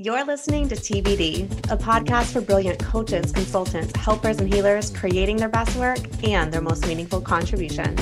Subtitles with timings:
[0.00, 5.48] You're listening to TBD, a podcast for brilliant coaches, consultants, helpers, and healers creating their
[5.48, 7.96] best work and their most meaningful contribution.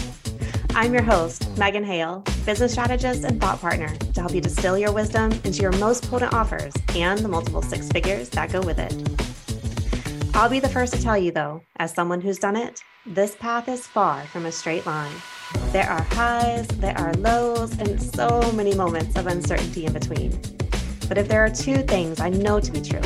[0.74, 4.92] I'm your host, Megan Hale, business strategist and thought partner to help you distill your
[4.92, 8.92] wisdom into your most potent offers and the multiple six figures that go with it.
[10.36, 13.70] I'll be the first to tell you, though, as someone who's done it, this path
[13.70, 15.14] is far from a straight line.
[15.72, 20.38] There are highs, there are lows, and so many moments of uncertainty in between.
[21.08, 23.00] But if there are two things I know to be true,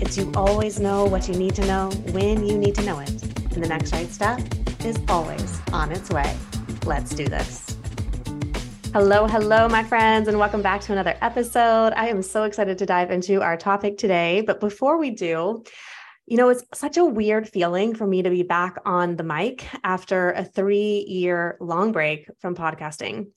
[0.00, 3.10] it's you always know what you need to know when you need to know it.
[3.10, 4.40] And the next right step
[4.84, 6.36] is always on its way.
[6.86, 7.76] Let's do this.
[8.92, 11.92] Hello, hello, my friends, and welcome back to another episode.
[11.96, 14.44] I am so excited to dive into our topic today.
[14.46, 15.64] But before we do,
[16.26, 19.66] you know, it's such a weird feeling for me to be back on the mic
[19.82, 23.32] after a three year long break from podcasting.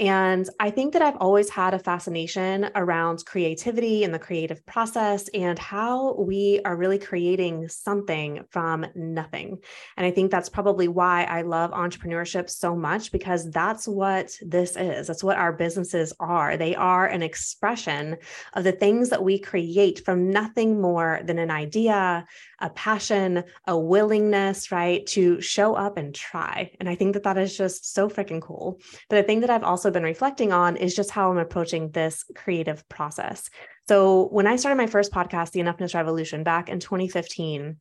[0.00, 5.28] And I think that I've always had a fascination around creativity and the creative process
[5.34, 9.58] and how we are really creating something from nothing.
[9.98, 14.74] And I think that's probably why I love entrepreneurship so much because that's what this
[14.74, 15.06] is.
[15.06, 16.56] That's what our businesses are.
[16.56, 18.16] They are an expression
[18.54, 22.24] of the things that we create from nothing more than an idea,
[22.60, 26.72] a passion, a willingness, right, to show up and try.
[26.80, 28.80] And I think that that is just so freaking cool.
[29.10, 32.24] But the thing that I've also been reflecting on is just how I'm approaching this
[32.34, 33.50] creative process.
[33.88, 37.76] So, when I started my first podcast, The Enoughness Revolution, back in 2015,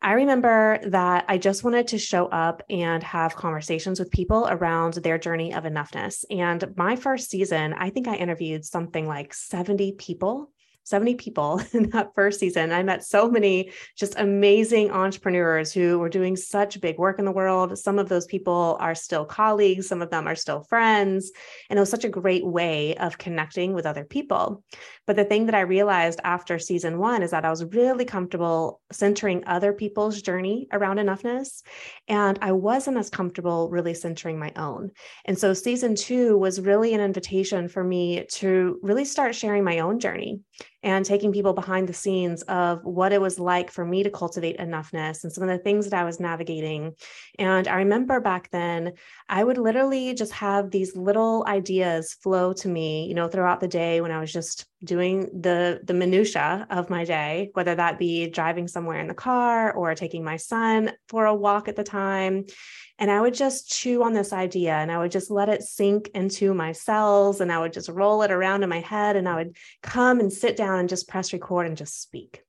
[0.00, 4.94] I remember that I just wanted to show up and have conversations with people around
[4.94, 6.24] their journey of enoughness.
[6.30, 10.50] And my first season, I think I interviewed something like 70 people
[10.84, 12.72] 70 people in that first season.
[12.72, 17.32] I met so many just amazing entrepreneurs who were doing such big work in the
[17.32, 17.78] world.
[17.78, 21.30] Some of those people are still colleagues, some of them are still friends.
[21.68, 24.64] And it was such a great way of connecting with other people.
[25.06, 28.80] But the thing that I realized after season one is that I was really comfortable
[28.92, 31.62] centering other people's journey around enoughness.
[32.08, 34.90] And I wasn't as comfortable really centering my own.
[35.24, 39.80] And so season two was really an invitation for me to really start sharing my
[39.80, 40.40] own journey
[40.82, 44.58] and taking people behind the scenes of what it was like for me to cultivate
[44.58, 46.94] enoughness and some of the things that I was navigating.
[47.38, 48.94] And I remember back then,
[49.28, 53.68] I would literally just have these little ideas flow to me, you know, throughout the
[53.68, 58.28] day when I was just doing the the minutia of my day whether that be
[58.28, 62.44] driving somewhere in the car or taking my son for a walk at the time
[63.00, 66.10] and I would just chew on this idea and I would just let it sink
[66.14, 69.36] into my cells and I would just roll it around in my head and I
[69.36, 72.42] would come and sit down and just press record and just speak.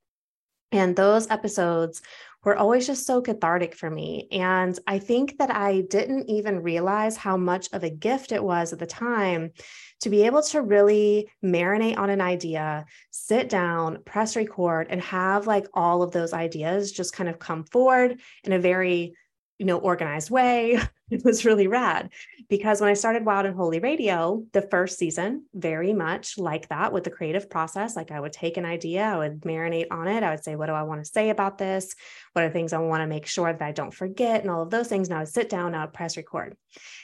[0.70, 2.02] And those episodes
[2.44, 4.28] were always just so cathartic for me.
[4.32, 8.72] And I think that I didn't even realize how much of a gift it was
[8.72, 9.52] at the time
[10.00, 15.46] to be able to really marinate on an idea, sit down, press record, and have
[15.46, 19.14] like all of those ideas just kind of come forward in a very
[19.62, 20.76] you know, organized way.
[21.22, 22.10] It was really rad
[22.48, 26.90] because when I started Wild and Holy Radio, the first season, very much like that
[26.90, 30.22] with the creative process, like I would take an idea, I would marinate on it.
[30.22, 31.94] I would say, what do I want to say about this?
[32.32, 34.40] What are things I want to make sure that I don't forget?
[34.40, 35.08] And all of those things.
[35.08, 36.56] And I would sit down, I would press record.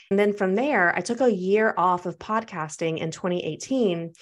[0.09, 4.13] And then from there, I took a year off of podcasting in 2018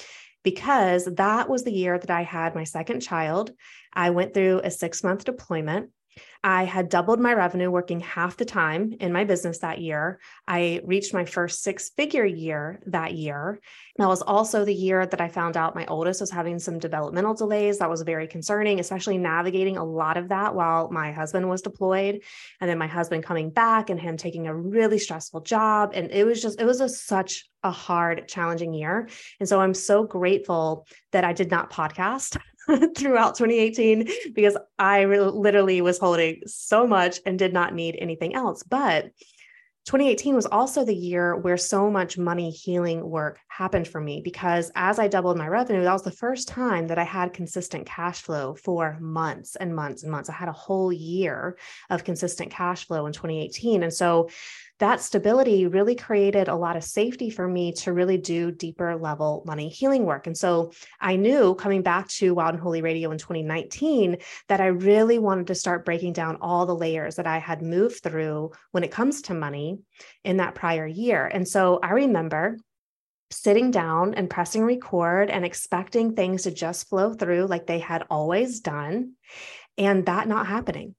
[0.43, 3.51] because that was the year that I had my second child.
[3.93, 5.91] I went through a six month deployment.
[6.43, 10.19] I had doubled my revenue working half the time in my business that year.
[10.47, 13.59] I reached my first six figure year that year.
[13.97, 17.33] That was also the year that I found out my oldest was having some developmental
[17.33, 17.79] delays.
[17.79, 22.21] That was very concerning, especially navigating a lot of that while my husband was deployed.
[22.61, 25.91] And then my husband coming back and him taking a really stressful job.
[25.93, 29.09] And it was just, it was a, such a hard, challenging year.
[29.39, 32.37] And so I'm so grateful that I did not podcast
[32.97, 38.35] throughout 2018 because I re- literally was holding so much and did not need anything
[38.35, 38.63] else.
[38.63, 39.11] But
[39.87, 44.69] 2018 was also the year where so much money healing work happened for me because
[44.75, 48.21] as I doubled my revenue, that was the first time that I had consistent cash
[48.21, 50.29] flow for months and months and months.
[50.29, 51.57] I had a whole year
[51.89, 53.81] of consistent cash flow in 2018.
[53.81, 54.27] And so
[54.79, 59.41] that stability really created a lot of safety for me to really do deeper level
[59.45, 60.27] money healing work.
[60.27, 64.17] And so I knew coming back to Wild and Holy Radio in 2019
[64.49, 68.03] that I really wanted to start breaking down all the layers that I had moved
[68.03, 69.76] through when it comes to money
[70.23, 71.25] in that prior year.
[71.25, 72.57] And so I remember
[73.29, 78.05] sitting down and pressing record and expecting things to just flow through like they had
[78.09, 79.13] always done,
[79.77, 80.95] and that not happening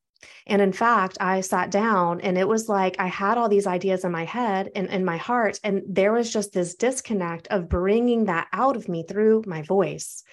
[0.46, 4.04] And in fact, I sat down and it was like I had all these ideas
[4.04, 5.60] in my head and in my heart.
[5.62, 10.24] And there was just this disconnect of bringing that out of me through my voice.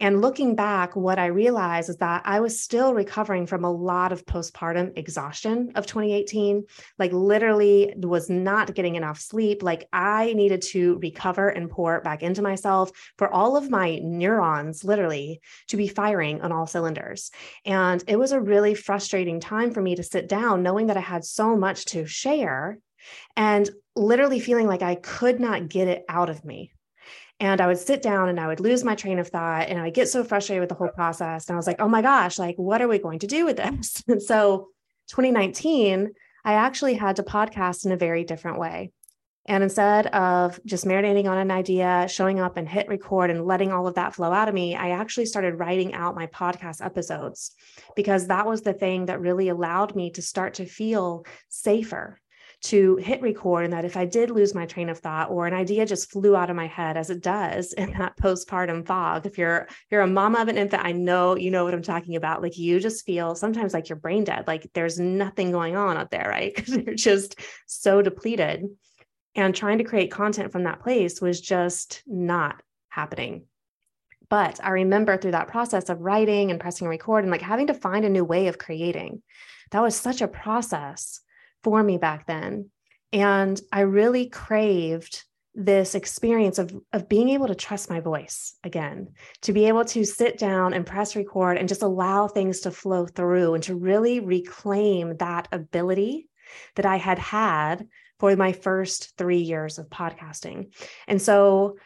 [0.00, 4.12] And looking back, what I realized is that I was still recovering from a lot
[4.12, 6.64] of postpartum exhaustion of 2018.
[6.98, 9.62] Like, literally, was not getting enough sleep.
[9.62, 14.84] Like, I needed to recover and pour back into myself for all of my neurons,
[14.84, 17.32] literally, to be firing on all cylinders.
[17.64, 21.00] And it was a really frustrating time for me to sit down, knowing that I
[21.00, 22.78] had so much to share
[23.36, 26.72] and literally feeling like I could not get it out of me.
[27.40, 29.84] And I would sit down and I would lose my train of thought and I
[29.84, 31.48] would get so frustrated with the whole process.
[31.48, 33.56] And I was like, oh my gosh, like, what are we going to do with
[33.56, 34.02] this?
[34.08, 34.68] And so
[35.08, 36.10] 2019,
[36.44, 38.92] I actually had to podcast in a very different way.
[39.46, 43.72] And instead of just marinating on an idea, showing up and hit record and letting
[43.72, 47.52] all of that flow out of me, I actually started writing out my podcast episodes
[47.96, 52.20] because that was the thing that really allowed me to start to feel safer
[52.60, 55.54] to hit record and that if I did lose my train of thought or an
[55.54, 59.38] idea just flew out of my head as it does in that postpartum fog, if
[59.38, 62.42] you're you're a mama of an infant, I know you know what I'm talking about.
[62.42, 66.10] Like you just feel sometimes like you're brain dead, like there's nothing going on out
[66.10, 66.54] there, right?
[66.58, 68.64] Because you're just so depleted.
[69.34, 73.44] And trying to create content from that place was just not happening.
[74.28, 77.74] But I remember through that process of writing and pressing record and like having to
[77.74, 79.22] find a new way of creating.
[79.70, 81.20] That was such a process
[81.62, 82.70] for me back then.
[83.12, 85.24] And I really craved
[85.54, 89.08] this experience of, of being able to trust my voice again,
[89.42, 93.06] to be able to sit down and press record and just allow things to flow
[93.06, 96.28] through and to really reclaim that ability
[96.76, 97.88] that I had had
[98.20, 100.72] for my first three years of podcasting.
[101.06, 101.76] And so,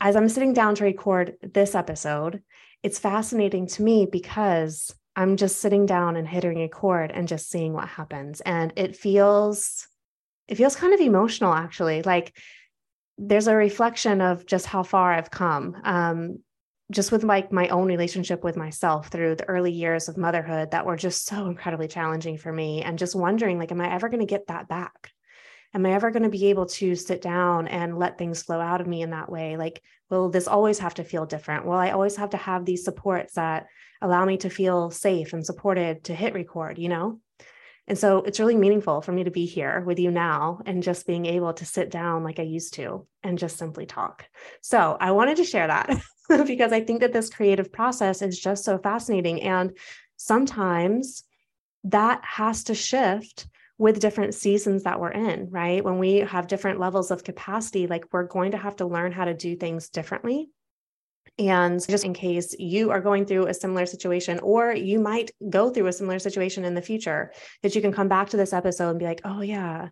[0.00, 2.42] as I'm sitting down to record this episode,
[2.82, 7.50] it's fascinating to me because I'm just sitting down and hitting a chord and just
[7.50, 8.40] seeing what happens.
[8.40, 9.86] And it feels,
[10.48, 12.02] it feels kind of emotional actually.
[12.02, 12.34] Like
[13.18, 15.76] there's a reflection of just how far I've come.
[15.84, 16.38] Um,
[16.90, 20.86] just with like my own relationship with myself through the early years of motherhood that
[20.86, 24.20] were just so incredibly challenging for me and just wondering like am i ever going
[24.20, 25.10] to get that back
[25.74, 28.80] am i ever going to be able to sit down and let things flow out
[28.80, 31.90] of me in that way like will this always have to feel different will i
[31.90, 33.66] always have to have these supports that
[34.02, 37.20] allow me to feel safe and supported to hit record, you know?
[37.88, 41.06] And so it's really meaningful for me to be here with you now and just
[41.06, 44.26] being able to sit down like I used to and just simply talk.
[44.60, 45.90] So I wanted to share that
[46.46, 49.42] because I think that this creative process is just so fascinating.
[49.42, 49.76] And
[50.16, 51.24] sometimes
[51.84, 53.48] that has to shift
[53.78, 55.84] with different seasons that we're in, right?
[55.84, 59.24] When we have different levels of capacity, like we're going to have to learn how
[59.24, 60.50] to do things differently
[61.38, 65.70] and just in case you are going through a similar situation, or you might go
[65.70, 67.32] through a similar situation in the future,
[67.62, 69.88] that you can come back to this episode and be like, oh, yeah,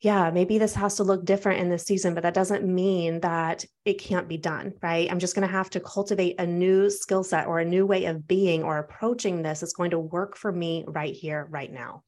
[0.00, 3.64] yeah, maybe this has to look different in this season, but that doesn't mean that
[3.84, 5.10] it can't be done, right?
[5.10, 8.04] I'm just going to have to cultivate a new skill set or a new way
[8.06, 12.02] of being or approaching this is going to work for me right here, right now.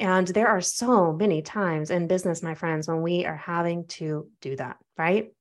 [0.00, 4.28] And there are so many times in business, my friends, when we are having to
[4.40, 5.32] do that, right?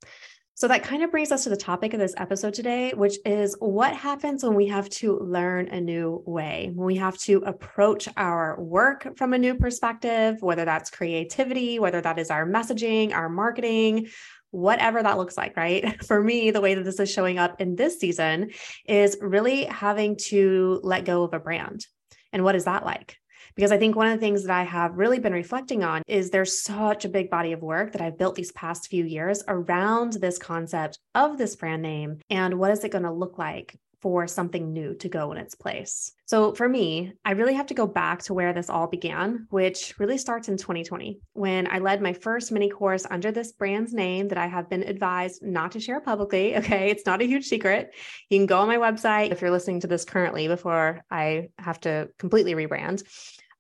[0.56, 3.56] So that kind of brings us to the topic of this episode today, which is
[3.60, 8.10] what happens when we have to learn a new way, when we have to approach
[8.18, 13.30] our work from a new perspective, whether that's creativity, whether that is our messaging, our
[13.30, 14.08] marketing,
[14.50, 16.04] whatever that looks like, right?
[16.08, 18.50] For me, the way that this is showing up in this season
[18.88, 21.86] is really having to let go of a brand.
[22.34, 23.18] And what is that like?
[23.56, 26.30] Because I think one of the things that I have really been reflecting on is
[26.30, 30.14] there's such a big body of work that I've built these past few years around
[30.14, 34.28] this concept of this brand name and what is it going to look like for
[34.28, 36.12] something new to go in its place.
[36.26, 39.98] So for me, I really have to go back to where this all began, which
[39.98, 44.28] really starts in 2020 when I led my first mini course under this brand's name
[44.28, 46.56] that I have been advised not to share publicly.
[46.68, 46.90] Okay.
[46.90, 47.94] It's not a huge secret.
[48.30, 51.80] You can go on my website if you're listening to this currently before I have
[51.82, 53.04] to completely rebrand.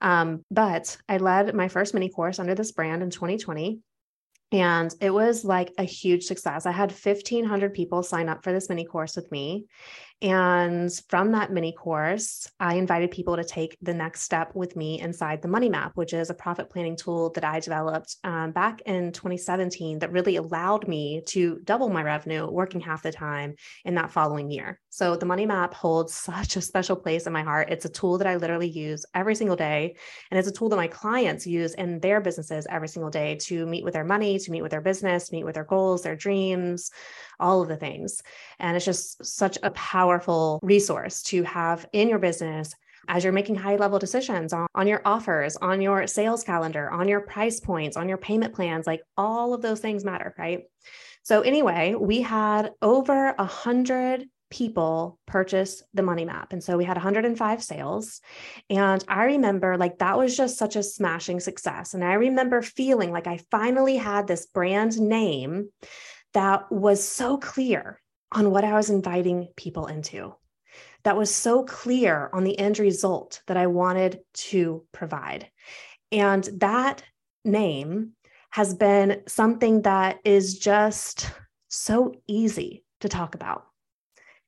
[0.01, 3.79] Um, but I led my first mini course under this brand in 2020.
[4.51, 6.65] And it was like a huge success.
[6.65, 9.65] I had 1,500 people sign up for this mini course with me.
[10.19, 14.99] And from that mini course, I invited people to take the next step with me
[14.99, 18.81] inside the Money Map, which is a profit planning tool that I developed um, back
[18.87, 23.53] in 2017 that really allowed me to double my revenue working half the time
[23.85, 24.79] in that following year.
[24.89, 27.69] So the Money Map holds such a special place in my heart.
[27.69, 29.97] It's a tool that I literally use every single day.
[30.31, 33.67] And it's a tool that my clients use in their businesses every single day to
[33.67, 36.89] meet with their money, to meet with their business, meet with their goals, their dreams,
[37.39, 38.23] all of the things.
[38.57, 40.06] And it's just such a powerful
[40.61, 42.73] resource to have in your business
[43.07, 47.07] as you're making high level decisions on, on your offers, on your sales calendar, on
[47.07, 50.63] your price points, on your payment plans, like all of those things matter, right?
[51.23, 56.53] So, anyway, we had over a hundred people purchase the money map.
[56.53, 58.21] And so we had 105 sales.
[58.69, 61.93] And I remember like that was just such a smashing success.
[61.93, 65.69] And I remember feeling like I finally had this brand name
[66.33, 67.99] that was so clear
[68.31, 70.35] on what I was inviting people into.
[71.03, 75.49] That was so clear on the end result that I wanted to provide.
[76.11, 77.03] And that
[77.45, 78.13] name
[78.51, 81.31] has been something that is just
[81.69, 83.67] so easy to talk about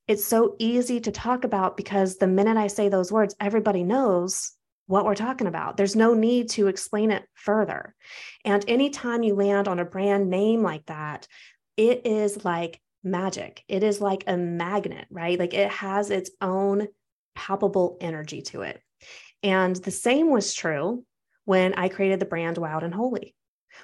[0.09, 4.53] it's so easy to talk about because the minute I say those words, everybody knows
[4.87, 5.77] what we're talking about.
[5.77, 7.93] There's no need to explain it further.
[8.43, 11.27] And anytime you land on a brand name like that,
[11.77, 13.63] it is like magic.
[13.67, 15.39] It is like a magnet, right?
[15.39, 16.87] Like it has its own
[17.35, 18.81] palpable energy to it.
[19.43, 21.05] And the same was true
[21.45, 23.35] when I created the brand Wild and Holy.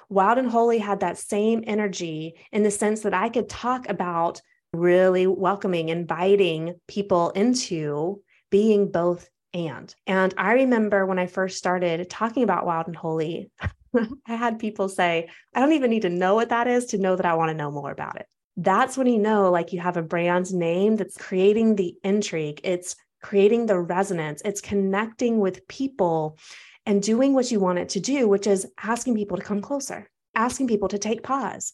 [0.08, 4.40] Wild and Holy had that same energy in the sense that I could talk about
[4.72, 8.20] really welcoming, inviting people into
[8.50, 9.94] being both and.
[10.06, 13.50] And I remember when I first started talking about Wild and Holy,
[14.28, 17.16] I had people say, I don't even need to know what that is to know
[17.16, 18.26] that I want to know more about it.
[18.56, 22.96] That's when you know, like, you have a brand name that's creating the intrigue, it's
[23.22, 26.38] creating the resonance, it's connecting with people
[26.86, 30.08] and doing what you want it to do, which is asking people to come closer,
[30.34, 31.72] asking people to take pause,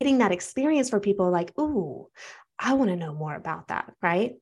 [0.00, 2.08] getting that experience for people like, ooh,
[2.58, 3.92] I want to know more about that.
[4.02, 4.36] Right.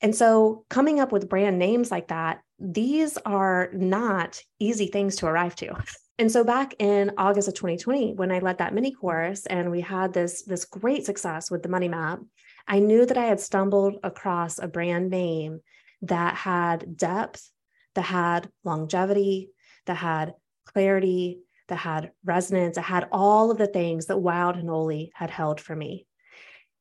[0.00, 5.26] And so coming up with brand names like that, these are not easy things to
[5.26, 5.74] arrive to.
[6.18, 9.80] And so back in August of 2020, when I led that mini course and we
[9.80, 12.20] had this, this great success with the money map,
[12.66, 15.60] I knew that I had stumbled across a brand name
[16.02, 17.48] that had depth,
[17.94, 19.50] that had longevity,
[19.86, 20.34] that had
[20.66, 25.30] clarity, that had resonance, that had all of the things that Wild and Holy had
[25.30, 26.06] held for me.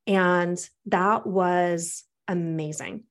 [0.07, 3.03] And that was amazing.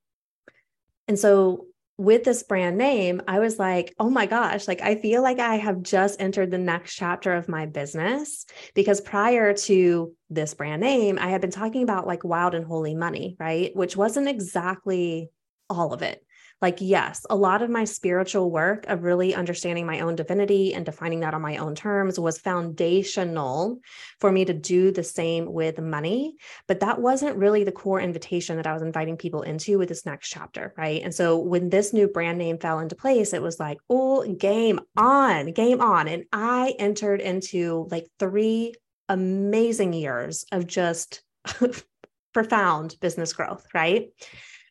[1.06, 1.66] And so
[1.98, 5.56] with this brand name, I was like, oh my gosh, like I feel like I
[5.56, 11.18] have just entered the next chapter of my business because prior to this brand name,
[11.18, 13.74] I had been talking about like wild and holy money, right?
[13.74, 15.30] Which wasn't exactly
[15.70, 16.25] all of it
[16.62, 20.86] like yes a lot of my spiritual work of really understanding my own divinity and
[20.86, 23.78] defining that on my own terms was foundational
[24.20, 26.36] for me to do the same with money
[26.66, 30.06] but that wasn't really the core invitation that i was inviting people into with this
[30.06, 31.02] next chapter right?
[31.02, 34.80] And so when this new brand name fell into place it was like oh game
[34.96, 36.08] on game on.
[36.08, 38.74] And i entered into like three
[39.08, 41.22] amazing years of just
[42.32, 44.08] profound business growth right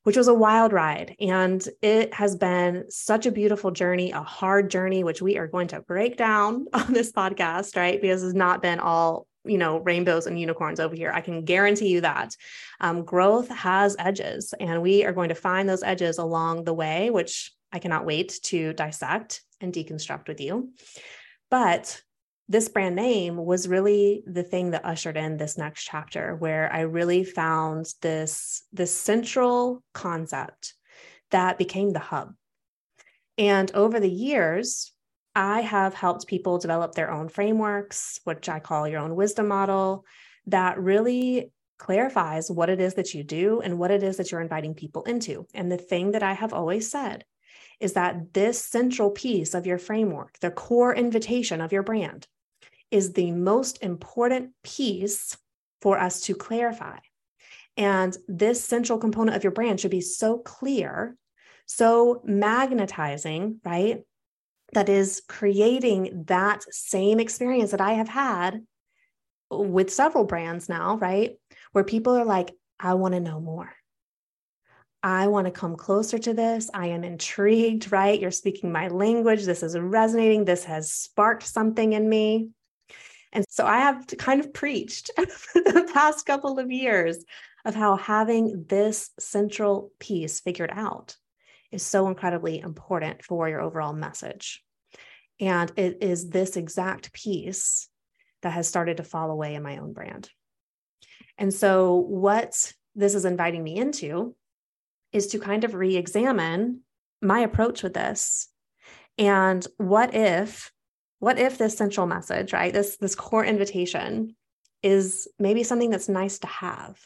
[0.05, 1.15] which was a wild ride.
[1.19, 5.67] And it has been such a beautiful journey, a hard journey, which we are going
[5.69, 7.99] to break down on this podcast, right?
[7.99, 11.89] Because it's not been all you know rainbows and unicorns over here i can guarantee
[11.89, 12.35] you that
[12.79, 17.11] um, growth has edges and we are going to find those edges along the way
[17.11, 20.71] which i cannot wait to dissect and deconstruct with you
[21.51, 22.01] but
[22.47, 26.81] this brand name was really the thing that ushered in this next chapter where i
[26.81, 30.73] really found this this central concept
[31.31, 32.33] that became the hub.
[33.37, 34.93] And over the years
[35.35, 40.05] i have helped people develop their own frameworks which i call your own wisdom model
[40.47, 44.39] that really clarifies what it is that you do and what it is that you're
[44.39, 45.45] inviting people into.
[45.53, 47.25] And the thing that i have always said
[47.79, 52.27] is that this central piece of your framework, the core invitation of your brand,
[52.91, 55.37] is the most important piece
[55.81, 56.97] for us to clarify.
[57.77, 61.17] And this central component of your brand should be so clear,
[61.65, 64.01] so magnetizing, right?
[64.73, 68.61] That is creating that same experience that I have had
[69.49, 71.37] with several brands now, right?
[71.71, 73.71] Where people are like, I want to know more.
[75.03, 76.71] I want to come closer to this.
[76.73, 78.19] I am intrigued, right?
[78.19, 79.45] You're speaking my language.
[79.45, 80.45] This is resonating.
[80.45, 82.49] This has sparked something in me.
[83.35, 87.23] And so I have kind of preached the past couple of years
[87.65, 91.17] of how having this central piece figured out
[91.69, 94.63] is so incredibly important for your overall message.
[95.41, 97.89] And it is this exact piece
[98.41, 100.29] that has started to fall away in my own brand.
[101.37, 104.33] And so, what this is inviting me into
[105.11, 106.81] is to kind of re examine
[107.21, 108.47] my approach with this.
[109.17, 110.71] And what if
[111.19, 114.35] what if this central message right this this core invitation
[114.83, 116.99] is maybe something that's nice to have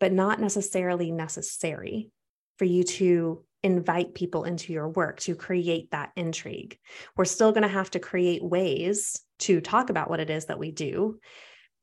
[0.00, 2.10] but not necessarily necessary
[2.56, 6.78] for you to invite people into your work to create that intrigue.
[7.16, 10.58] We're still going to have to create ways to talk about what it is that
[10.58, 11.18] we do,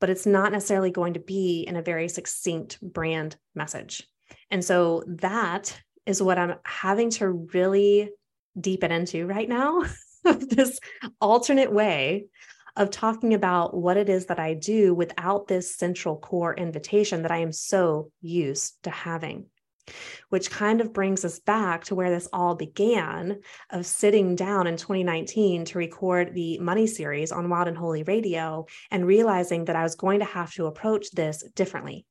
[0.00, 4.06] but it's not necessarily going to be in a very succinct brand message.
[4.50, 8.10] And so that is what I'm having to really
[8.58, 9.82] deepen into right now
[10.34, 10.78] this
[11.20, 12.26] alternate way
[12.76, 17.30] of talking about what it is that I do without this central core invitation that
[17.30, 19.46] I am so used to having.
[20.30, 23.38] Which kind of brings us back to where this all began
[23.70, 28.66] of sitting down in 2019 to record the money series on Wild and Holy Radio
[28.90, 32.04] and realizing that I was going to have to approach this differently.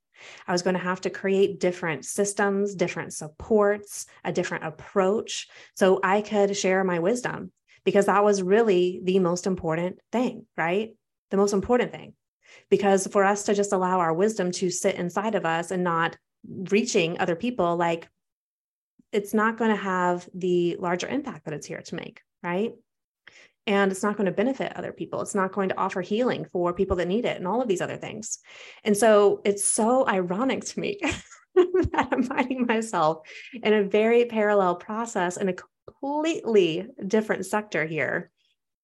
[0.47, 5.99] I was going to have to create different systems, different supports, a different approach so
[6.01, 7.51] I could share my wisdom
[7.85, 10.95] because that was really the most important thing, right?
[11.31, 12.13] The most important thing.
[12.69, 16.17] Because for us to just allow our wisdom to sit inside of us and not
[16.71, 18.09] reaching other people, like
[19.11, 22.73] it's not going to have the larger impact that it's here to make, right?
[23.67, 25.21] And it's not going to benefit other people.
[25.21, 27.81] It's not going to offer healing for people that need it and all of these
[27.81, 28.39] other things.
[28.83, 30.99] And so it's so ironic to me
[31.55, 33.27] that I'm finding myself
[33.63, 35.55] in a very parallel process in a
[35.87, 38.31] completely different sector here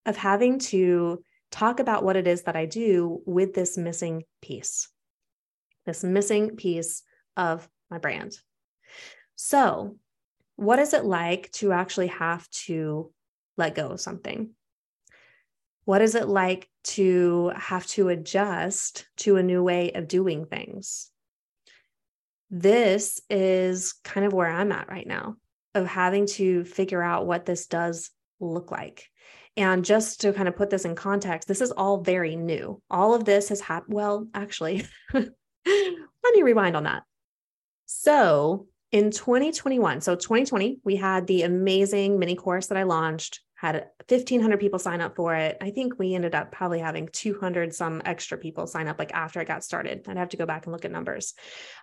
[0.06, 4.90] of having to talk about what it is that I do with this missing piece,
[5.86, 7.04] this missing piece
[7.38, 8.38] of my brand.
[9.36, 9.98] So,
[10.56, 13.12] what is it like to actually have to
[13.58, 14.52] let go of something?
[15.86, 21.10] What is it like to have to adjust to a new way of doing things?
[22.50, 25.38] This is kind of where I'm at right now
[25.74, 29.08] of having to figure out what this does look like.
[29.58, 32.82] And just to kind of put this in context, this is all very new.
[32.90, 33.94] All of this has happened.
[33.94, 35.28] Well, actually, let
[35.66, 37.04] me rewind on that.
[37.86, 43.90] So in 2021, so 2020, we had the amazing mini course that I launched had
[44.08, 45.56] 1500 people sign up for it.
[45.62, 49.40] I think we ended up probably having 200 some extra people sign up like after
[49.40, 50.04] it got started.
[50.08, 51.36] I'd have to go back and look at numbers.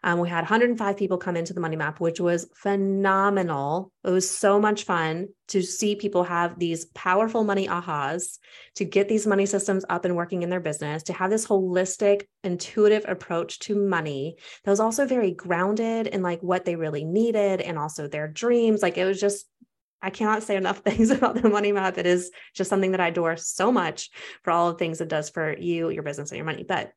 [0.03, 3.93] Um, we had 105 people come into the money map, which was phenomenal.
[4.03, 8.39] It was so much fun to see people have these powerful money ahas,
[8.75, 12.25] to get these money systems up and working in their business, to have this holistic,
[12.43, 17.61] intuitive approach to money that was also very grounded in like what they really needed
[17.61, 18.83] and also their dreams.
[18.83, 19.47] Like it was just
[20.01, 21.99] I cannot say enough things about the money map.
[21.99, 24.11] It is just something that I adore so much
[24.43, 26.65] for all the things it does for you, your business, and your money.
[26.67, 26.93] But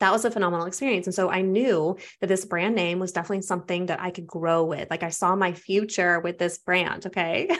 [0.00, 1.06] that was a phenomenal experience.
[1.06, 4.64] And so I knew that this brand name was definitely something that I could grow
[4.64, 4.90] with.
[4.90, 7.06] Like I saw my future with this brand.
[7.06, 7.50] Okay.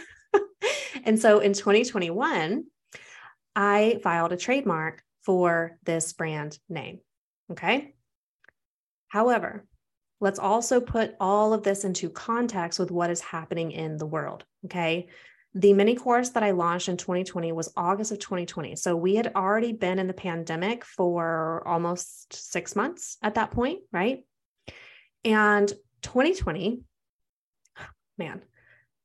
[1.04, 2.64] and so in 2021,
[3.54, 7.00] I filed a trademark for this brand name.
[7.50, 7.94] Okay.
[9.08, 9.66] However,
[10.22, 14.44] let's also put all of this into context with what is happening in the world.
[14.64, 15.08] Okay.
[15.54, 18.76] The mini course that I launched in 2020 was August of 2020.
[18.76, 23.80] So we had already been in the pandemic for almost six months at that point,
[23.90, 24.24] right?
[25.24, 25.68] And
[26.02, 26.82] 2020,
[28.16, 28.42] man,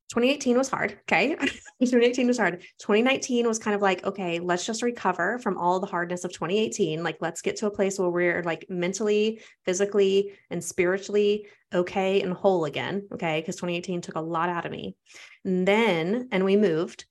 [0.08, 0.92] 2018 was hard.
[1.02, 1.36] Okay.
[1.80, 2.62] 2018 was hard.
[2.78, 7.02] 2019 was kind of like, okay, let's just recover from all the hardness of 2018.
[7.02, 12.32] Like, let's get to a place where we're like mentally, physically, and spiritually okay and
[12.32, 13.06] whole again.
[13.12, 13.40] Okay.
[13.40, 14.96] Because 2018 took a lot out of me.
[15.44, 17.04] And then, and we moved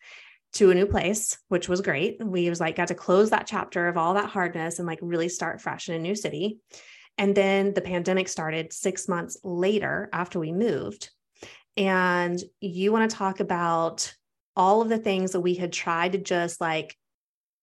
[0.54, 2.18] to a new place, which was great.
[2.24, 5.30] We was like, got to close that chapter of all that hardness and like really
[5.30, 6.60] start fresh in a new city.
[7.18, 11.12] And then the pandemic started six months later after we moved
[11.78, 14.14] and you want to talk about
[14.56, 16.98] all of the things that we had tried to just like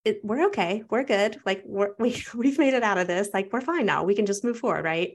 [0.04, 3.52] it, we're okay we're good like we're, we, we've made it out of this like
[3.52, 5.12] we're fine now we can just move forward right?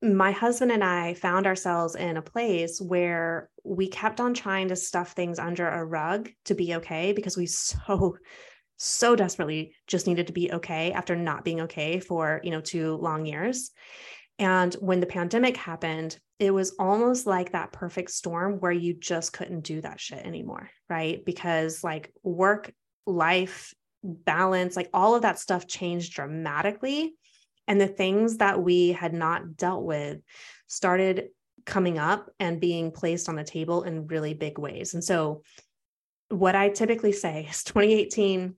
[0.00, 4.76] My husband and i found ourselves in a place where we kept on trying to
[4.76, 8.16] stuff things under a rug to be okay because we so
[8.78, 12.94] so desperately just needed to be okay after not being okay for you know two
[12.96, 13.72] long years
[14.38, 19.32] and when the pandemic happened, it was almost like that perfect storm where you just
[19.32, 21.24] couldn't do that shit anymore, right?
[21.24, 22.72] Because like work,
[23.06, 23.74] life,
[24.04, 27.14] balance, like all of that stuff changed dramatically.
[27.66, 30.20] And the things that we had not dealt with
[30.68, 31.28] started
[31.66, 34.94] coming up and being placed on the table in really big ways.
[34.94, 35.42] And so,
[36.30, 38.54] what I typically say is 2018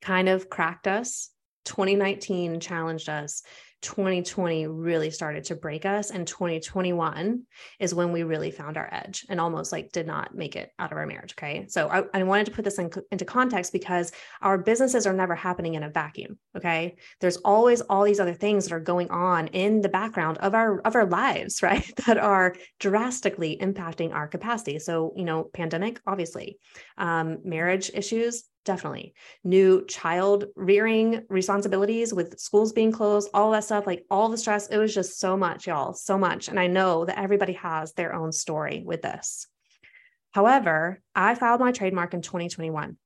[0.00, 1.30] kind of cracked us,
[1.64, 3.42] 2019 challenged us,
[3.82, 6.10] 2020 really started to break us.
[6.10, 7.42] And 2021
[7.78, 10.92] is when we really found our edge and almost like did not make it out
[10.92, 11.34] of our marriage.
[11.38, 11.66] Okay.
[11.68, 14.12] So I, I wanted to put this in, into context because
[14.42, 16.38] our businesses are never happening in a vacuum.
[16.56, 16.96] Okay.
[17.20, 20.80] There's always all these other things that are going on in the background of our
[20.80, 21.90] of our lives, right?
[22.06, 24.78] That are drastically impacting our capacity.
[24.78, 26.58] So, you know, pandemic, obviously,
[26.98, 33.86] um, marriage issues, definitely new child rearing responsibilities with schools being closed all that stuff
[33.86, 37.04] like all the stress it was just so much y'all so much and i know
[37.04, 39.46] that everybody has their own story with this
[40.32, 42.96] however i filed my trademark in 2021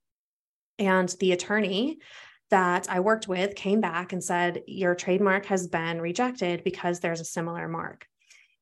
[0.79, 1.99] and the attorney
[2.51, 7.21] that I worked with came back and said, Your trademark has been rejected because there's
[7.21, 8.07] a similar mark.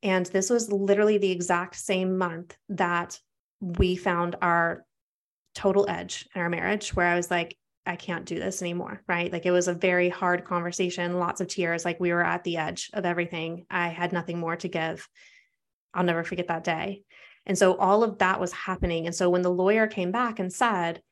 [0.02, 3.18] And this was literally the exact same month that
[3.60, 4.84] we found our
[5.54, 9.02] total edge in our marriage where I was like, I can't do this anymore.
[9.08, 9.32] Right.
[9.32, 11.84] Like it was a very hard conversation, lots of tears.
[11.84, 13.66] Like we were at the edge of everything.
[13.70, 15.08] I had nothing more to give.
[15.92, 17.02] I'll never forget that day.
[17.44, 19.06] And so all of that was happening.
[19.06, 21.02] And so when the lawyer came back and said,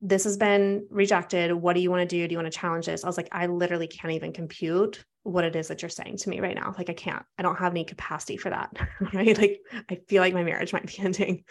[0.00, 1.52] This has been rejected.
[1.52, 2.28] What do you want to do?
[2.28, 3.02] Do you want to challenge this?
[3.02, 6.28] I was like, I literally can't even compute what it is that you're saying to
[6.28, 6.74] me right now.
[6.76, 8.70] Like, I can't, I don't have any capacity for that.
[9.12, 9.36] Right.
[9.36, 11.44] Like, I feel like my marriage might be ending.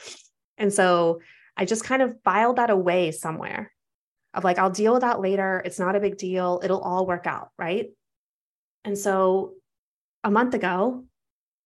[0.58, 1.20] And so
[1.58, 3.72] I just kind of filed that away somewhere
[4.34, 5.62] of like, I'll deal with that later.
[5.64, 6.60] It's not a big deal.
[6.64, 7.50] It'll all work out.
[7.58, 7.90] Right.
[8.84, 9.54] And so
[10.24, 11.06] a month ago,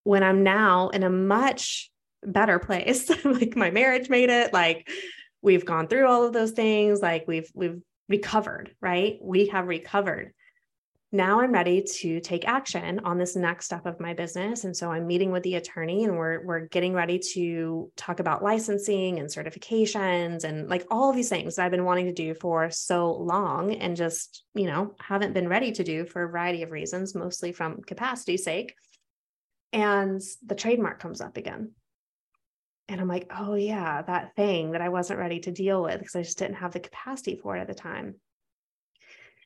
[0.04, 1.90] when I'm now in a much
[2.24, 4.90] better place, like my marriage made it, like
[5.42, 9.18] we've gone through all of those things, like we've, we've recovered, right?
[9.22, 10.34] We have recovered
[11.14, 14.66] now I'm ready to take action on this next step of my business.
[14.66, 18.44] And so I'm meeting with the attorney and we're, we're getting ready to talk about
[18.44, 22.34] licensing and certifications and like all of these things that I've been wanting to do
[22.34, 26.64] for so long and just, you know, haven't been ready to do for a variety
[26.64, 28.76] of reasons, mostly from capacity sake.
[29.72, 31.72] And the trademark comes up again.
[32.90, 36.16] And I'm like, oh, yeah, that thing that I wasn't ready to deal with because
[36.18, 38.16] I just didn't have the capacity for it at the time.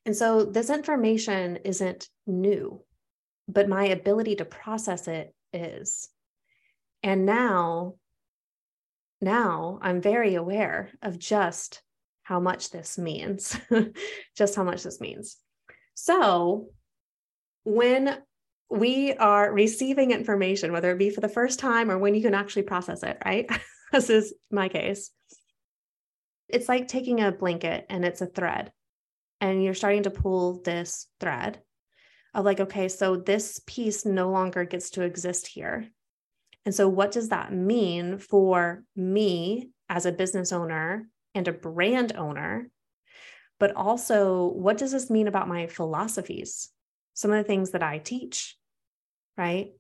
[0.06, 2.82] And so this information isn't new,
[3.48, 6.10] but my ability to process it is.
[7.04, 7.96] And now,
[9.20, 11.82] now I'm very aware of just
[12.24, 13.60] how much this means,
[14.38, 15.38] just how much this means.
[15.94, 16.70] So
[17.64, 18.18] when
[18.70, 22.34] we are receiving information, whether it be for the first time or when you can
[22.34, 23.48] actually process it, right?
[23.92, 25.12] this is my case.
[26.48, 28.72] It's like taking a blanket and it's a thread
[29.42, 31.60] and you're starting to pull this thread
[32.34, 35.90] of like, okay, so this piece no longer gets to exist here.
[36.64, 42.16] And so, what does that mean for me as a business owner and a brand
[42.16, 42.70] owner?
[43.60, 46.70] But also, what does this mean about my philosophies?
[47.14, 48.58] Some of the things that I teach,
[49.38, 49.72] right?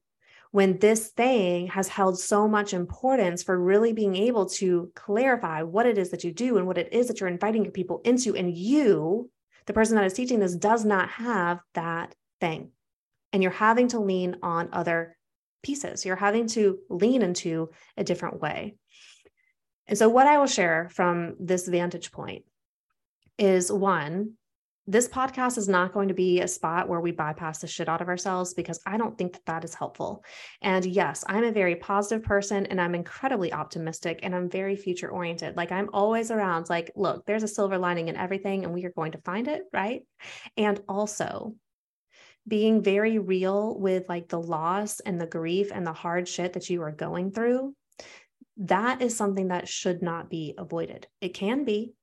[0.51, 5.85] When this thing has held so much importance for really being able to clarify what
[5.85, 8.35] it is that you do and what it is that you're inviting your people into,
[8.35, 9.29] and you
[9.71, 12.71] the person that is teaching this does not have that thing.
[13.31, 15.15] And you're having to lean on other
[15.63, 16.05] pieces.
[16.05, 18.75] You're having to lean into a different way.
[19.87, 22.43] And so, what I will share from this vantage point
[23.37, 24.33] is one,
[24.87, 28.01] this podcast is not going to be a spot where we bypass the shit out
[28.01, 30.23] of ourselves because I don't think that that is helpful.
[30.61, 35.09] And yes, I'm a very positive person and I'm incredibly optimistic and I'm very future
[35.09, 35.55] oriented.
[35.55, 38.91] Like I'm always around, like, look, there's a silver lining in everything and we are
[38.91, 39.63] going to find it.
[39.71, 40.01] Right.
[40.57, 41.55] And also,
[42.47, 46.71] being very real with like the loss and the grief and the hard shit that
[46.71, 47.75] you are going through,
[48.57, 51.07] that is something that should not be avoided.
[51.21, 51.93] It can be,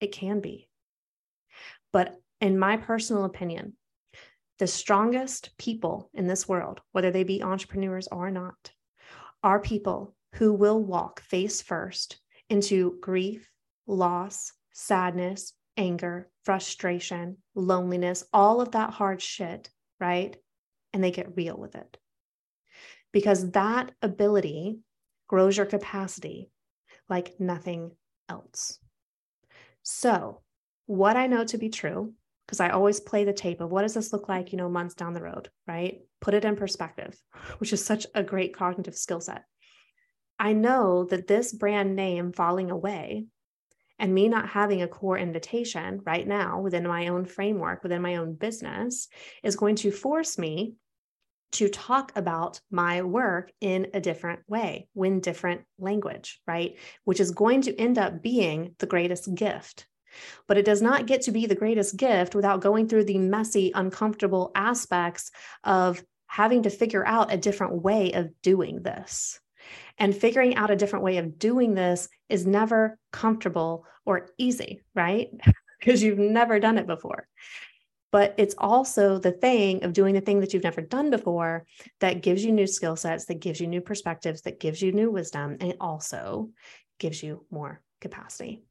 [0.00, 0.68] it can be
[1.92, 3.74] but in my personal opinion,
[4.58, 8.70] the strongest people in this world, whether they be entrepreneurs or not,
[9.42, 12.18] are people who will walk face first
[12.48, 13.50] into grief,
[13.86, 19.70] loss, sadness, anger, frustration, loneliness, all of that hard shit,
[20.00, 20.36] right?
[20.92, 21.98] And they get real with it.
[23.12, 24.80] Because that ability
[25.28, 26.50] grows your capacity
[27.08, 27.92] like nothing
[28.28, 28.78] else.
[29.82, 30.42] So,
[30.86, 32.14] what I know to be true,
[32.46, 34.94] because I always play the tape of what does this look like, you know, months
[34.94, 36.00] down the road, right?
[36.20, 37.20] Put it in perspective,
[37.58, 39.44] which is such a great cognitive skill set.
[40.38, 43.26] I know that this brand name falling away
[43.98, 48.16] and me not having a core invitation right now within my own framework, within my
[48.16, 49.08] own business,
[49.42, 50.74] is going to force me
[51.52, 56.76] to talk about my work in a different way, in different language, right?
[57.04, 59.86] Which is going to end up being the greatest gift
[60.46, 63.72] But it does not get to be the greatest gift without going through the messy,
[63.74, 65.30] uncomfortable aspects
[65.64, 69.40] of having to figure out a different way of doing this.
[69.98, 75.28] And figuring out a different way of doing this is never comfortable or easy, right?
[75.78, 77.28] because you've never done it before.
[78.12, 81.66] But it's also the thing of doing the thing that you've never done before
[82.00, 85.10] that gives you new skill sets, that gives you new perspectives, that gives you new
[85.10, 86.50] wisdom, and also
[86.98, 88.62] gives you more capacity.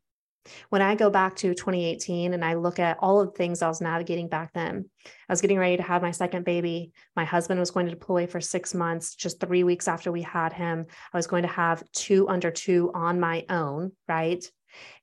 [0.70, 3.68] When I go back to 2018 and I look at all of the things I
[3.68, 6.92] was navigating back then, I was getting ready to have my second baby.
[7.16, 9.16] My husband was going to deploy for six months.
[9.16, 12.92] Just three weeks after we had him, I was going to have two under two
[12.94, 14.44] on my own, right?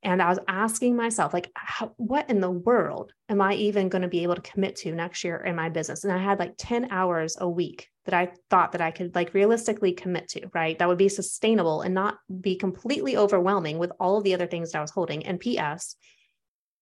[0.02, 4.02] And I was asking myself, like, how, what in the world am I even going
[4.02, 6.04] to be able to commit to next year in my business?
[6.04, 9.34] And I had like 10 hours a week that I thought that I could like
[9.34, 10.78] realistically commit to, right?
[10.78, 14.72] That would be sustainable and not be completely overwhelming with all of the other things
[14.72, 15.24] that I was holding.
[15.24, 15.96] And PS,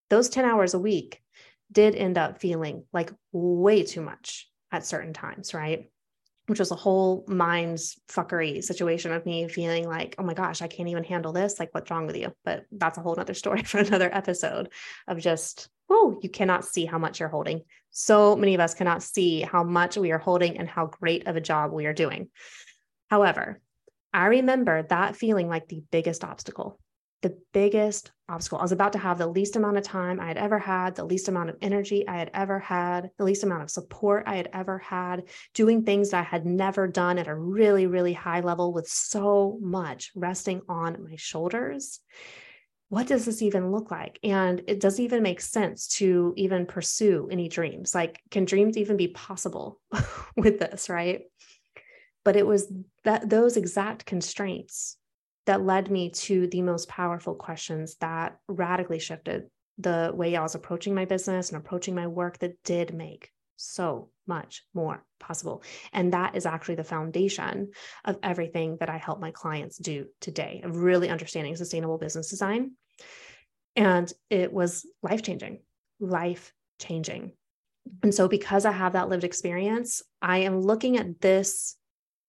[0.09, 1.21] those 10 hours a week
[1.71, 5.91] did end up feeling like way too much at certain times, right?
[6.51, 10.67] Which was a whole mind's fuckery situation of me feeling like, oh my gosh, I
[10.67, 11.61] can't even handle this.
[11.61, 12.33] Like, what's wrong with you?
[12.45, 14.71] But that's a whole other story for another episode
[15.07, 17.63] of just, oh, you cannot see how much you're holding.
[17.91, 21.37] So many of us cannot see how much we are holding and how great of
[21.37, 22.29] a job we are doing.
[23.09, 23.61] However,
[24.13, 26.81] I remember that feeling like the biggest obstacle
[27.23, 28.59] the biggest obstacle.
[28.59, 31.05] I was about to have the least amount of time I had ever had, the
[31.05, 34.49] least amount of energy I had ever had, the least amount of support I had
[34.53, 38.89] ever had, doing things I had never done at a really, really high level with
[38.89, 42.01] so much resting on my shoulders.
[42.89, 44.19] What does this even look like?
[44.23, 47.95] And it doesn't even make sense to even pursue any dreams.
[47.95, 49.81] Like, can dreams even be possible
[50.37, 51.23] with this, right?
[52.25, 52.73] But it was
[53.05, 54.97] that those exact constraints
[55.51, 60.55] that led me to the most powerful questions that radically shifted the way I was
[60.55, 65.65] approaching my business and approaching my work that did make so much more possible.
[65.93, 67.73] And that is actually the foundation
[68.05, 72.77] of everything that I help my clients do today, of really understanding sustainable business design.
[73.75, 75.63] And it was life changing,
[75.99, 77.33] life changing.
[78.05, 81.77] And so, because I have that lived experience, I am looking at this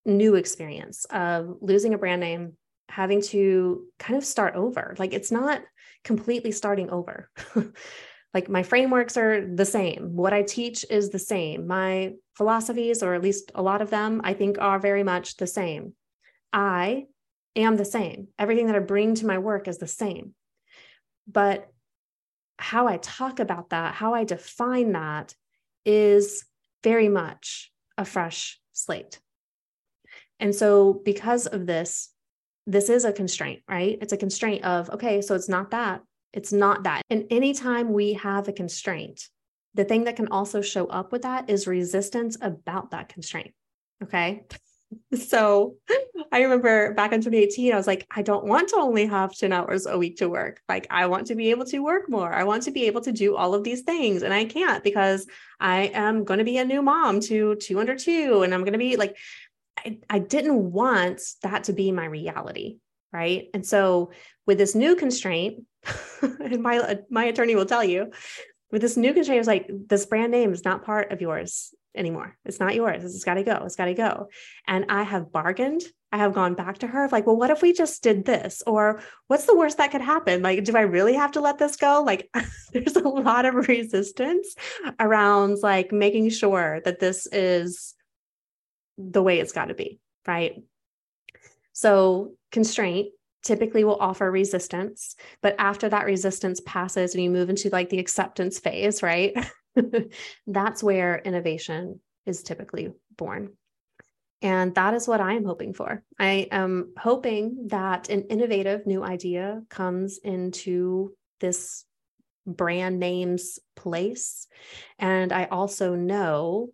[0.07, 2.57] new experience of losing a brand name,
[2.91, 4.95] having to kind of start over.
[4.99, 5.61] Like it's not
[6.03, 7.29] completely starting over.
[8.33, 10.15] like my frameworks are the same.
[10.15, 11.67] What I teach is the same.
[11.67, 15.47] My philosophies, or at least a lot of them, I think are very much the
[15.47, 15.93] same.
[16.51, 17.05] I
[17.55, 18.27] am the same.
[18.37, 20.33] Everything that I bring to my work is the same.
[21.27, 21.69] But
[22.57, 25.33] how I talk about that, how I define that
[25.85, 26.45] is
[26.83, 29.19] very much a fresh slate.
[30.39, 32.09] And so, because of this,
[32.67, 33.97] this is a constraint, right?
[34.01, 36.01] It's a constraint of, okay, so it's not that.
[36.33, 37.01] It's not that.
[37.09, 39.27] And anytime we have a constraint,
[39.73, 43.53] the thing that can also show up with that is resistance about that constraint.
[44.03, 44.43] Okay.
[45.13, 45.75] So
[46.33, 49.53] I remember back in 2018, I was like, I don't want to only have 10
[49.53, 50.61] hours a week to work.
[50.67, 52.31] Like, I want to be able to work more.
[52.31, 54.21] I want to be able to do all of these things.
[54.21, 55.27] And I can't because
[55.61, 58.43] I am going to be a new mom to two under two.
[58.43, 59.15] And I'm going to be like,
[59.77, 62.77] I, I didn't want that to be my reality.
[63.13, 63.49] Right.
[63.53, 64.11] And so
[64.47, 65.65] with this new constraint,
[66.21, 68.11] and my my attorney will tell you,
[68.71, 71.73] with this new constraint, I was like, this brand name is not part of yours
[71.95, 72.37] anymore.
[72.45, 73.03] It's not yours.
[73.03, 73.63] It's got to go.
[73.65, 74.29] It's got to go.
[74.67, 75.81] And I have bargained.
[76.11, 78.61] I have gone back to her like, well, what if we just did this?
[78.67, 80.41] Or what's the worst that could happen?
[80.41, 82.03] Like, do I really have to let this go?
[82.05, 82.29] Like,
[82.73, 84.55] there's a lot of resistance
[84.99, 87.93] around like making sure that this is
[89.09, 90.61] the way it's got to be, right?
[91.73, 93.09] So, constraint
[93.43, 97.99] typically will offer resistance, but after that resistance passes and you move into like the
[97.99, 99.33] acceptance phase, right?
[100.47, 103.53] That's where innovation is typically born.
[104.41, 106.03] And that is what I am hoping for.
[106.19, 111.85] I am hoping that an innovative new idea comes into this
[112.47, 114.47] brand name's place.
[114.97, 116.69] And I also know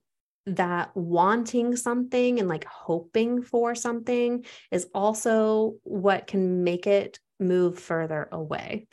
[0.48, 7.78] that wanting something and like hoping for something is also what can make it move
[7.78, 8.88] further away.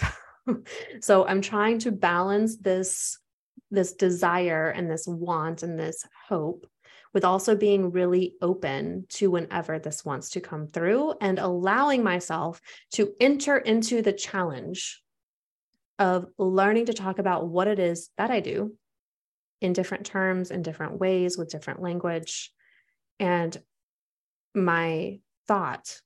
[1.01, 3.19] so I'm trying to balance this
[3.71, 6.67] this desire and this want and this hope
[7.13, 12.61] with also being really open to whenever this wants to come through and allowing myself
[12.93, 15.03] to enter into the challenge
[15.99, 18.77] of learning to talk about what it is that I do
[19.61, 22.53] in different terms, in different ways, with different language.
[23.19, 23.57] And
[24.55, 26.01] my thought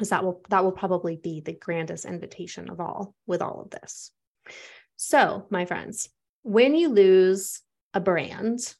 [0.00, 3.70] is that will that will probably be the grandest invitation of all with all of
[3.70, 4.10] this.
[4.96, 6.08] So, my friends,
[6.42, 7.60] when you lose
[7.94, 8.74] a brand,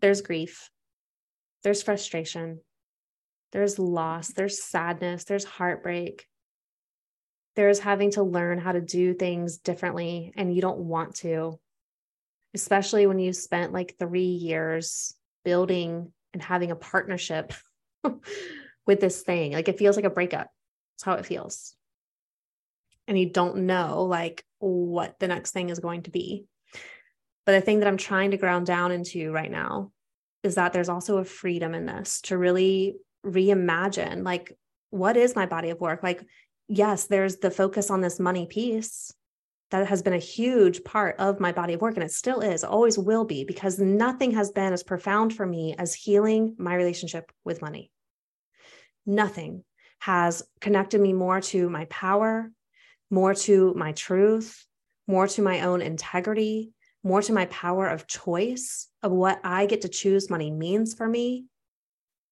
[0.00, 0.70] there's grief,
[1.62, 2.60] there's frustration,
[3.52, 6.26] there's loss, there's sadness, there's heartbreak.
[7.54, 11.58] There's having to learn how to do things differently and you don't want to,
[12.54, 17.52] especially when you spent like three years building and having a partnership
[18.86, 19.52] with this thing.
[19.52, 20.48] Like it feels like a breakup.
[20.94, 21.74] That's how it feels.
[23.06, 26.46] And you don't know like what the next thing is going to be.
[27.44, 29.90] But the thing that I'm trying to ground down into right now
[30.42, 34.56] is that there's also a freedom in this to really reimagine like,
[34.90, 36.02] what is my body of work?
[36.02, 36.24] Like,
[36.72, 39.12] yes, there's the focus on this money piece
[39.70, 42.64] that has been a huge part of my body of work and it still is
[42.64, 47.30] always will be because nothing has been as profound for me as healing my relationship
[47.44, 47.90] with money.
[49.04, 49.64] Nothing
[50.00, 52.50] has connected me more to my power
[53.10, 54.64] more to my truth
[55.06, 56.72] more to my own integrity
[57.04, 61.08] more to my power of choice of what i get to choose money means for
[61.08, 61.44] me.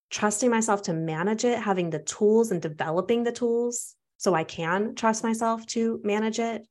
[0.09, 4.95] Trusting myself to manage it having the tools and developing the tools so i can
[4.95, 6.65] trust myself to manage it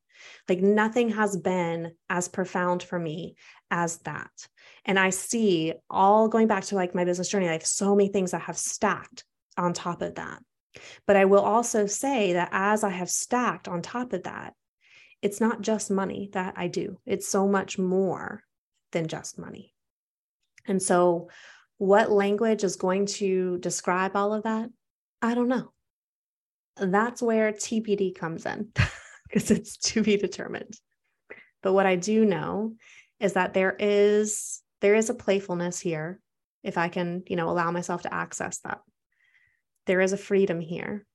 [0.48, 3.36] like nothing has been as profound for me
[3.70, 4.30] as that.
[4.84, 8.08] And I see all going back to like my business journey, I have so many
[8.08, 9.24] things that have stacked
[9.56, 10.42] on top of that.
[11.06, 14.54] But I will also say that as I have stacked on top of that,
[15.22, 18.42] it's not just money that I do, it's so much more
[18.92, 19.74] than just money.
[20.66, 21.28] And so,
[21.78, 24.70] what language is going to describe all of that?
[25.22, 25.72] I don't know.
[26.80, 28.72] That's where TBD comes in.
[29.30, 30.74] because it's to be determined.
[31.62, 32.74] But what I do know
[33.18, 36.20] is that there is there is a playfulness here
[36.62, 38.80] if I can, you know, allow myself to access that.
[39.86, 41.06] There is a freedom here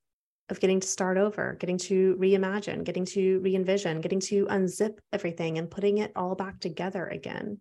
[0.49, 4.99] of getting to start over, getting to reimagine, getting to re envision, getting to unzip
[5.11, 7.59] everything and putting it all back together again.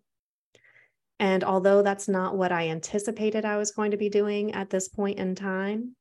[1.19, 4.89] And although that's not what I anticipated I was going to be doing at this
[4.89, 5.95] point in time,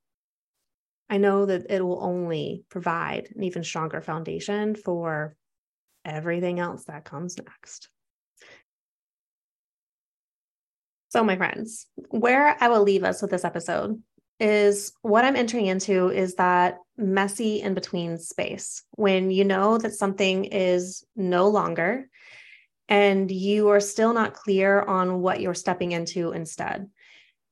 [1.08, 5.36] I know that it will only provide an even stronger foundation for
[6.04, 7.88] everything else that comes next.
[11.10, 14.02] So, my friends, where I will leave us with this episode
[14.40, 19.94] is what I'm entering into is that messy in between space when you know that
[19.94, 22.08] something is no longer
[22.88, 26.90] and you are still not clear on what you're stepping into instead.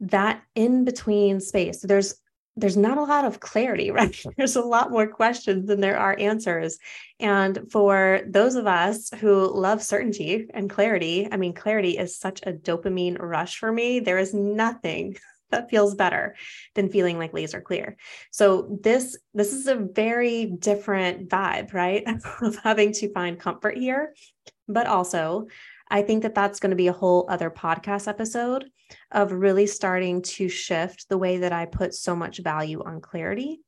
[0.00, 2.16] That in between space, there's
[2.56, 4.14] there's not a lot of clarity, right?
[4.36, 6.78] There's a lot more questions than there are answers.
[7.20, 12.40] And for those of us who love certainty and clarity, I mean, clarity is such
[12.44, 14.00] a dopamine rush for me.
[14.00, 15.16] There is nothing
[15.50, 16.34] that feels better
[16.74, 17.96] than feeling like laser clear.
[18.30, 22.04] So this this is a very different vibe, right?
[22.42, 24.14] of having to find comfort here,
[24.66, 25.48] but also
[25.92, 28.64] I think that that's going to be a whole other podcast episode
[29.11, 33.61] of really starting to shift the way that I put so much value on clarity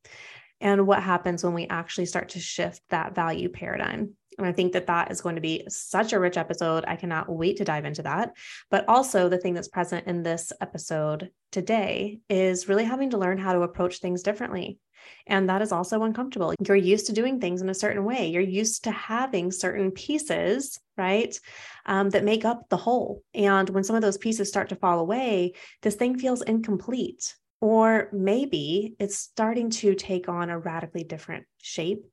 [0.59, 4.15] and what happens when we actually start to shift that value paradigm.
[4.39, 6.85] And I think that that is going to be such a rich episode.
[6.87, 8.33] I cannot wait to dive into that.
[8.71, 13.39] But also, the thing that's present in this episode today is really having to learn
[13.39, 14.79] how to approach things differently.
[15.27, 16.55] And that is also uncomfortable.
[16.67, 20.81] You're used to doing things in a certain way, you're used to having certain pieces,
[20.97, 21.39] right,
[21.87, 23.23] um, that make up the whole.
[23.35, 27.35] And when some of those pieces start to fall away, this thing feels incomplete.
[27.61, 32.05] Or maybe it's starting to take on a radically different shape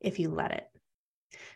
[0.00, 0.69] if you let it.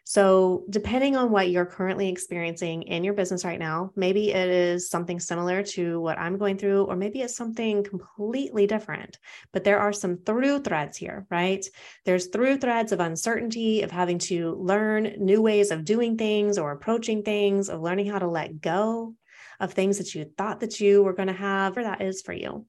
[0.06, 4.90] So, depending on what you're currently experiencing in your business right now, maybe it is
[4.90, 9.18] something similar to what I'm going through, or maybe it's something completely different.
[9.52, 11.64] But there are some through threads here, right?
[12.04, 16.72] There's through threads of uncertainty, of having to learn new ways of doing things or
[16.72, 19.14] approaching things, of learning how to let go
[19.60, 22.32] of things that you thought that you were going to have, or that is for
[22.32, 22.66] you.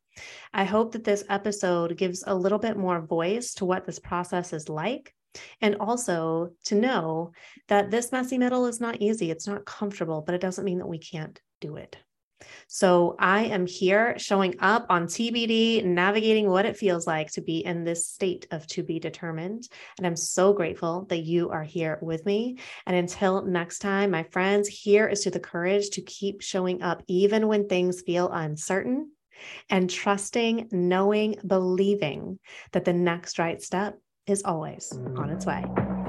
[0.54, 4.54] I hope that this episode gives a little bit more voice to what this process
[4.54, 5.15] is like
[5.62, 7.32] and also to know
[7.68, 10.88] that this messy middle is not easy, it's not comfortable, but it doesn't mean that
[10.88, 11.98] we can't do it.
[12.68, 17.66] So I am here showing up on TBD, navigating what it feels like to be
[17.66, 19.68] in this state of to be determined.
[19.98, 22.58] And I'm so grateful that you are here with me.
[22.86, 27.04] And until next time, my friends, here is to the courage to keep showing up
[27.08, 29.12] even when things feel uncertain
[29.70, 32.40] and trusting, knowing, believing
[32.72, 35.64] that the next right step is always on its way.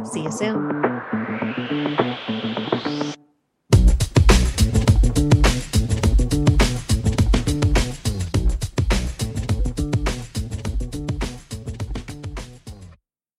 [0.04, 1.95] See you soon.